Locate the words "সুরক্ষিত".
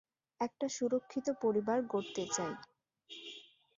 0.69-1.27